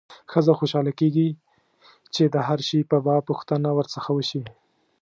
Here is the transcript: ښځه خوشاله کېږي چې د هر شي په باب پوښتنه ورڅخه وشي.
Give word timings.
ښځه 0.31 0.53
خوشاله 0.59 0.91
کېږي 0.99 1.27
چې 2.13 2.23
د 2.33 2.35
هر 2.47 2.59
شي 2.67 2.79
په 2.91 2.97
باب 3.05 3.21
پوښتنه 3.29 3.69
ورڅخه 3.73 4.11
وشي. 4.13 4.41